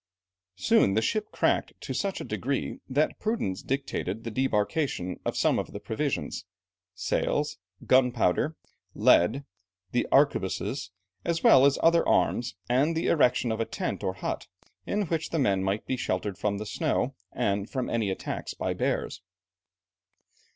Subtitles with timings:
[0.57, 5.59] Soon the ship cracked to such a degree, that prudence dictated the debarkation of some
[5.59, 6.43] of the provisions,
[6.95, 8.55] sails, gunpowder,
[8.95, 9.43] lead,
[9.91, 10.89] the arquebuses
[11.23, 14.47] as well as other arms, and the erection of a tent or hut,
[14.87, 18.73] in which the men might be sheltered from the snow and from any attacks by
[18.73, 19.21] bears.